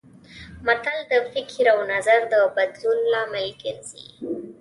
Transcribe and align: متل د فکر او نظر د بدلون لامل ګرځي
متل 0.67 0.97
د 1.11 1.13
فکر 1.31 1.65
او 1.73 1.79
نظر 1.93 2.19
د 2.31 2.33
بدلون 2.55 2.99
لامل 3.11 3.47
ګرځي 3.61 4.05